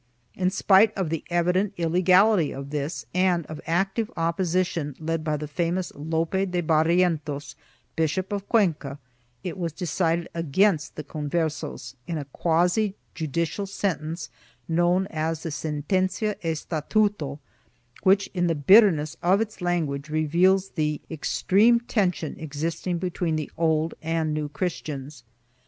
In 0.33 0.49
spite 0.49 0.91
of 0.97 1.11
the 1.11 1.23
evident 1.29 1.73
illegality 1.77 2.51
of 2.51 2.71
this 2.71 3.05
and 3.13 3.45
of 3.45 3.61
active 3.67 4.09
opposition 4.17 4.95
led 4.99 5.23
by 5.23 5.37
the 5.37 5.47
famous 5.47 5.91
Lope 5.93 6.31
de 6.31 6.61
Barrientos, 6.63 7.53
Bishop 7.95 8.31
of 8.33 8.49
Cuenca, 8.49 8.97
it 9.43 9.59
was 9.59 9.71
decided 9.71 10.27
against 10.33 10.95
the 10.95 11.03
Conversos 11.03 11.93
in 12.07 12.17
a 12.17 12.25
quasi 12.25 12.95
judicial 13.13 13.67
sentence, 13.67 14.31
known 14.67 15.05
as 15.11 15.43
the 15.43 15.51
Sentencia 15.51 16.35
E 16.43 16.55
statute 16.55 17.37
which, 18.01 18.25
in 18.33 18.47
the 18.47 18.55
bitterness 18.55 19.17
of 19.21 19.39
its 19.39 19.61
language, 19.61 20.09
reveals 20.09 20.69
the 20.71 20.99
extreme 21.11 21.79
tension 21.79 22.35
existing 22.39 22.97
between 22.97 23.35
the 23.35 23.51
Old 23.55 23.93
and 24.01 24.33
New 24.33 24.49
Christians. 24.49 25.23